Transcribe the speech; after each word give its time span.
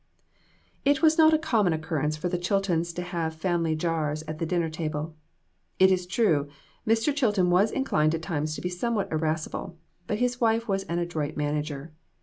IT 0.83 1.03
was 1.03 1.19
not 1.19 1.31
a 1.31 1.37
common 1.37 1.73
occurrence 1.73 2.17
for 2.17 2.27
the 2.27 2.39
Chil 2.39 2.59
tons 2.59 2.91
to 2.91 3.03
have 3.03 3.35
family 3.35 3.75
jars 3.75 4.23
at 4.23 4.39
the 4.39 4.47
dinner 4.47 4.67
table. 4.67 5.13
It 5.77 5.91
is 5.91 6.07
true, 6.07 6.49
Mr. 6.87 7.15
Chilton 7.15 7.51
was 7.51 7.69
inclined 7.69 8.15
at 8.15 8.23
times 8.23 8.55
to 8.55 8.61
be 8.61 8.69
somewhat 8.69 9.11
irascible, 9.11 9.77
but 10.07 10.17
his 10.17 10.41
wife 10.41 10.67
was 10.67 10.85
an 10.85 10.97
adroit 10.97 11.37
manager. 11.37 11.93